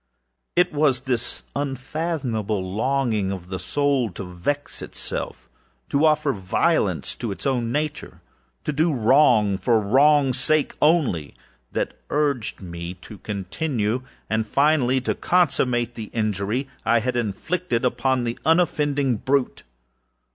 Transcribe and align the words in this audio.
It 0.55 0.73
was 0.73 1.01
this 1.01 1.43
unfathomable 1.55 2.73
longing 2.73 3.31
of 3.31 3.49
the 3.49 3.59
soul 3.59 4.09
_to 4.13 4.27
vex 4.33 4.81
itself_âto 4.81 6.03
offer 6.03 6.33
violence 6.33 7.13
to 7.13 7.31
its 7.31 7.45
own 7.45 7.71
natureâto 7.71 8.19
do 8.75 8.91
wrong 8.91 9.59
for 9.59 9.79
the 9.79 9.85
wrongâs 9.87 10.33
sake 10.33 10.73
onlyâthat 10.79 11.91
urged 12.09 12.61
me 12.61 12.95
to 12.95 13.19
continue 13.19 14.01
and 14.27 14.47
finally 14.47 14.99
to 15.01 15.13
consummate 15.13 15.93
the 15.93 16.09
injury 16.13 16.67
I 16.83 16.97
had 16.97 17.15
inflicted 17.15 17.85
upon 17.85 18.23
the 18.23 18.39
unoffending 18.43 19.17
brute. 19.17 19.61